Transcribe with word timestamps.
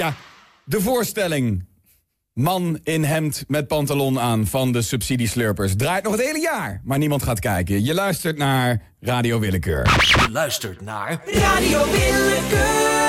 Ja, 0.00 0.14
de 0.64 0.80
voorstelling. 0.80 1.68
Man 2.32 2.78
in 2.82 3.04
hemd 3.04 3.44
met 3.48 3.66
pantalon 3.66 4.20
aan 4.20 4.46
van 4.46 4.72
de 4.72 4.82
subsidieslurpers. 4.82 5.76
Draait 5.76 6.04
nog 6.04 6.12
het 6.12 6.22
hele 6.22 6.40
jaar, 6.40 6.80
maar 6.84 6.98
niemand 6.98 7.22
gaat 7.22 7.38
kijken. 7.38 7.84
Je 7.84 7.94
luistert 7.94 8.36
naar 8.36 8.82
Radio 9.00 9.38
Willekeur. 9.38 9.82
Je 9.84 10.26
luistert 10.30 10.80
naar 10.80 11.20
Radio 11.26 11.90
Willekeur. 11.90 13.00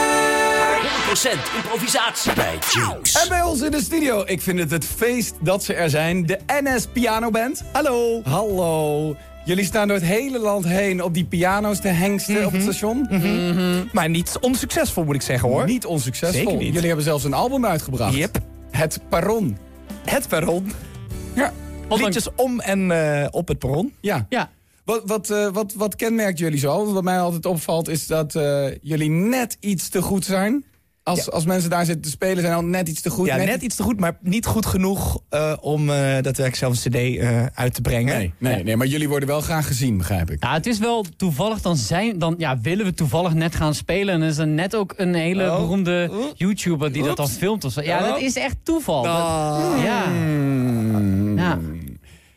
100% 1.12 1.56
improvisatie 1.56 2.34
bij 2.34 2.58
Jinx. 2.70 3.22
En 3.22 3.30
bij 3.30 3.42
ons 3.42 3.62
in 3.62 3.72
de 3.72 3.82
studio, 3.82 4.24
ik 4.26 4.42
vind 4.42 4.60
het 4.60 4.72
het 4.72 4.86
feest 4.86 5.36
dat 5.42 5.64
ze 5.64 5.74
er 5.74 5.90
zijn. 5.90 6.26
De 6.26 6.40
NS 6.48 6.88
Piano 6.94 7.30
Band. 7.30 7.64
Hallo. 7.72 8.22
Hallo. 8.24 9.16
Jullie 9.46 9.66
staan 9.66 9.88
door 9.88 9.98
het 9.98 10.06
hele 10.06 10.40
land 10.40 10.66
heen 10.66 11.04
op 11.04 11.14
die 11.14 11.26
piano's 11.26 11.80
te 11.80 11.88
hengsten 11.88 12.46
op 12.46 12.52
het 12.52 12.62
station. 12.62 13.08
Maar 13.92 14.10
niet 14.10 14.38
onsuccesvol 14.40 15.04
moet 15.04 15.16
ik 15.16 15.22
zeggen 15.22 15.50
hoor. 15.50 15.66
Niet 15.66 15.86
onsuccesvol. 15.86 16.40
Zeker 16.40 16.58
niet. 16.58 16.74
Jullie 16.74 16.88
hebben 16.88 17.06
zelfs 17.06 17.24
een 17.24 17.34
album 17.34 17.66
uitgebracht. 17.66 18.16
Yep. 18.16 18.40
Het 18.72 19.00
Paron. 19.10 19.58
Het 20.06 20.28
perron. 20.28 20.72
Ja. 21.34 21.54
Liedjes 21.90 22.28
om 22.36 22.60
en 22.60 22.92
eh, 22.92 23.28
op 23.32 23.48
het 23.48 23.60
perron. 23.60 23.94
Ja. 24.02 24.26
Ja. 24.30 24.50
Wat, 24.86 25.02
wat, 25.06 25.30
eh, 25.30 25.48
wat, 25.52 25.74
wat 25.74 25.96
kenmerkt 25.96 26.40
jullie 26.40 26.60
zo? 26.60 26.78
Want 26.78 26.92
Wat 26.92 27.04
mij 27.04 27.20
altijd 27.20 27.46
opvalt 27.46 27.88
is 27.88 28.08
dat 28.08 28.36
eh, 28.36 28.66
jullie 28.82 29.10
net 29.10 29.58
iets 29.60 29.90
te 29.90 30.02
goed 30.02 30.26
zijn. 30.26 30.66
Als, 31.04 31.26
Ja. 31.26 31.32
als 31.32 31.46
mensen 31.46 31.70
daar 31.70 31.86
zitten 31.86 32.02
te 32.04 32.10
spelen 32.10 32.42
zijn 32.44 32.54
al 32.54 32.64
net 32.64 32.88
iets 32.90 33.02
te 33.02 33.10
goed. 33.10 33.28
Ja, 33.28 33.36
net 33.36 33.62
iets 33.62 33.76
te 33.76 33.84
goed, 33.84 34.00
maar 34.00 34.18
niet 34.22 34.46
goed 34.46 34.66
genoeg 34.66 35.20
eh, 35.30 35.54
om 35.62 35.82
eh 35.90 35.96
daadwerkelijk 35.96 36.56
zelf 36.56 36.86
een 36.86 36.92
cd 36.92 37.18
eh, 37.18 37.46
uit 37.54 37.74
te 37.74 37.82
brengen. 37.82 38.18
Nee, 38.18 38.34
nee, 38.38 38.64
nee, 38.64 38.78
maar 38.78 38.88
jullie 38.88 39.10
worden 39.10 39.28
wel 39.28 39.42
graag 39.42 39.68
gezien, 39.68 39.98
begrijp 39.98 40.32
ik. 40.32 40.44
Ja, 40.44 40.54
het 40.54 40.66
is 40.66 40.80
wel 40.80 41.06
toevallig, 41.18 41.62
dan, 41.62 41.76
zijn, 41.78 42.20
dan 42.20 42.36
ja, 42.38 42.60
willen 42.62 42.86
we 42.86 42.94
toevallig 42.94 43.34
net 43.34 43.56
gaan 43.56 43.74
spelen. 43.76 44.14
En 44.14 44.22
er 44.22 44.28
is 44.28 44.38
er 44.38 44.48
net 44.48 44.76
ook 44.76 44.94
een 44.98 45.14
hele 45.14 45.50
Oh. 45.52 45.56
beroemde. 45.56 46.12
YouTuber 46.36 46.92
die 46.92 47.04
dat 47.04 47.18
dan 47.18 47.30
filmt. 47.30 47.64
Of 47.66 47.72
zo. 47.72 47.82
Ja, 47.82 48.00
Oh. 48.00 48.08
dat 48.08 48.20
is 48.22 48.36
echt 48.36 48.56
toeval. 48.64 49.04
Dat- 49.04 49.12
Ah. 49.14 49.84
ja. 49.84 50.04
Hmm. 50.06 51.38
ja. 51.38 51.60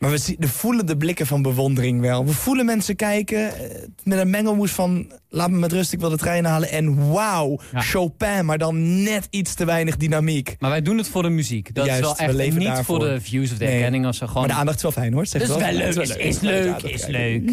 Maar 0.05 0.13
we, 0.13 0.19
zien, 0.19 0.35
we 0.39 0.47
voelen 0.47 0.85
de 0.85 0.97
blikken 0.97 1.27
van 1.27 1.41
bewondering 1.41 2.01
wel. 2.01 2.25
We 2.25 2.31
voelen 2.33 2.65
mensen 2.65 2.95
kijken 2.95 3.53
eh, 3.71 3.87
met 4.03 4.19
een 4.19 4.29
mengelmoes 4.29 4.71
van... 4.71 5.11
laat 5.29 5.49
me 5.49 5.57
met 5.57 5.71
rust, 5.71 5.93
ik 5.93 5.99
wil 5.99 6.09
de 6.09 6.17
trein 6.17 6.45
halen. 6.45 6.69
En 6.69 7.11
wauw, 7.11 7.59
Ja. 7.71 7.81
Chopin, 7.81 8.45
maar 8.45 8.57
dan 8.57 9.03
net 9.03 9.27
iets 9.29 9.53
te 9.53 9.65
weinig 9.65 9.97
dynamiek. 9.97 10.55
Maar 10.59 10.69
wij 10.69 10.81
doen 10.81 10.97
het 10.97 11.07
voor 11.07 11.21
de 11.23 11.29
muziek. 11.29 11.73
Dat 11.75 11.85
Juist, 11.85 12.01
is 12.01 12.07
we 12.09 12.15
wel 12.17 12.25
echt 12.27 12.35
leven 12.37 12.59
niet 12.59 12.67
daarvoor. 12.67 12.99
voor 12.99 13.05
de 13.09 13.21
views 13.21 13.51
of 13.51 13.57
de 13.57 13.63
Nee. 13.63 13.73
herkenning 13.73 14.07
of 14.07 14.15
zo. 14.15 14.27
Gewoon, 14.27 14.41
Maar 14.41 14.51
de 14.51 14.57
aandacht 14.59 14.77
is 14.77 14.83
wel 14.83 14.91
fijn 14.91 15.13
hoor. 15.13 15.25
Zeg 15.25 15.41
dat 15.41 15.57
is 15.57 15.63
wel 15.63 15.73
leuk, 15.73 15.95
is, 16.19 16.39
leuk, 16.39 16.81
is 16.81 17.05
leuk. 17.05 17.51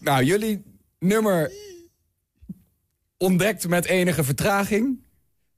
Nou, 0.00 0.24
jullie 0.24 0.62
nummer 0.98 1.50
ontdekt 3.18 3.68
met 3.68 3.84
enige 3.84 4.24
vertraging. 4.24 4.98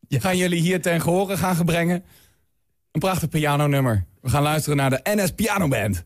Gaan 0.09 0.37
jullie 0.37 0.61
hier 0.61 0.81
ten 0.83 1.01
gehore 1.01 1.37
gaan 1.37 1.57
gebrengen. 1.57 2.05
Een 2.97 3.03
prachtig 3.03 3.29
pianonummer. 3.29 4.05
We 4.21 4.29
gaan 4.29 4.43
luisteren 4.43 4.77
naar 4.77 4.91
de 4.91 5.01
NS 5.05 5.31
Piano 5.31 5.69
Band. 5.69 6.05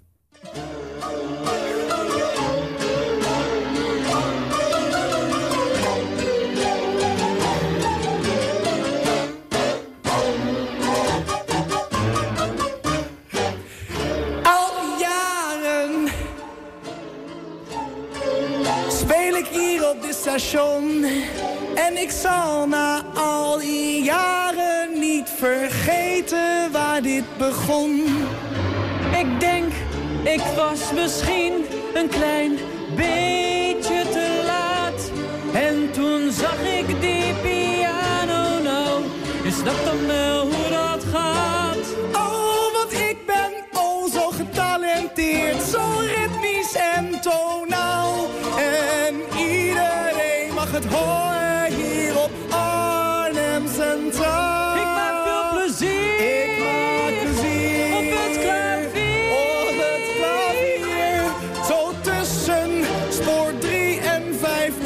Station. 20.10 21.04
En 21.74 21.96
ik 21.96 22.10
zal 22.10 22.68
na 22.68 23.04
al 23.14 23.58
die 23.58 24.02
jaren 24.02 24.69
vergeten 25.28 26.72
waar 26.72 27.02
dit 27.02 27.24
begon. 27.38 28.04
Ik 29.18 29.40
denk, 29.40 29.72
ik 30.22 30.42
was 30.56 30.92
misschien 30.92 31.52
een 31.94 32.08
klein 32.08 32.58
beetje 32.96 34.04
te 34.10 34.42
laat. 34.46 35.10
En 35.52 35.90
toen 35.92 36.30
zag 36.32 36.60
ik 36.78 37.00
die 37.00 37.34
piano 37.42 38.62
nou. 38.62 39.02
Is 39.42 39.62
dat 39.64 39.84
dan 39.84 40.06
wel 40.06 40.42
hoe 40.42 40.70
dat 40.70 41.04
gaat? 41.12 41.86
Oh, 42.12 42.72
want 42.72 42.92
ik 42.92 43.16
ben 43.26 43.52
oh 43.72 44.12
zo 44.12 44.30
getalenteerd, 44.30 45.62
zo 45.62 45.80
ritmisch 45.98 46.74
en 46.74 47.20
tonaal. 47.20 48.26
En 48.58 49.14
iedereen 49.38 50.54
mag 50.54 50.72
het 50.72 50.84
horen 50.84 51.39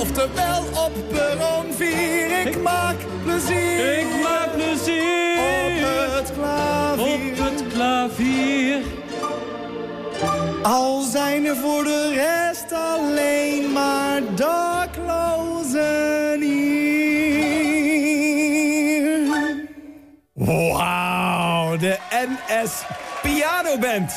Oftewel 0.04 0.64
op 0.84 0.92
perron 1.12 1.72
4. 1.72 2.46
Ik 2.46 2.62
maak 2.62 2.96
plezier. 3.22 3.98
Ik 3.98 4.06
maak 4.22 4.52
plezier. 4.52 5.38
Op 5.38 6.14
het 6.14 6.32
klavier. 6.32 7.32
Op 7.32 7.38
het 7.38 7.66
klavier. 7.72 8.80
Al 10.62 11.02
zijn 11.02 11.46
er 11.46 11.56
voor 11.56 11.84
de 11.84 12.12
rest 12.14 12.72
alleen 12.72 13.72
maar 13.72 14.20
daklozen 14.34 14.80
hier. 16.40 17.64
Wauw, 20.32 21.76
de 21.76 21.98
NS 22.10 22.84
Piano 23.22 23.78
Band. 23.78 24.12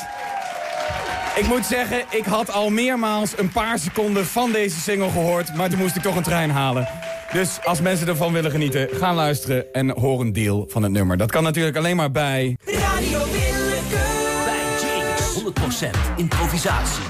Ik 1.37 1.47
moet 1.47 1.65
zeggen, 1.65 2.05
ik 2.09 2.25
had 2.25 2.51
al 2.51 2.69
meermaals 2.69 3.37
een 3.37 3.49
paar 3.49 3.79
seconden 3.79 4.25
van 4.25 4.51
deze 4.51 4.79
single 4.79 5.09
gehoord... 5.09 5.55
maar 5.55 5.69
toen 5.69 5.79
moest 5.79 5.95
ik 5.95 6.01
toch 6.01 6.15
een 6.15 6.23
trein 6.23 6.49
halen. 6.49 6.87
Dus 7.31 7.59
als 7.63 7.81
mensen 7.81 8.07
ervan 8.07 8.33
willen 8.33 8.51
genieten, 8.51 8.87
gaan 8.91 9.15
luisteren 9.15 9.73
en 9.73 9.89
hoor 9.89 10.21
een 10.21 10.33
deel 10.33 10.65
van 10.69 10.83
het 10.83 10.91
nummer. 10.91 11.17
Dat 11.17 11.31
kan 11.31 11.43
natuurlijk 11.43 11.77
alleen 11.77 11.95
maar 11.95 12.11
bij... 12.11 12.57
Radio 12.65 13.19
Willekeur. 13.19 14.45
Bij 14.45 14.65
Jinx. 14.81 15.43
100% 16.13 16.15
improvisatie. 16.15 17.03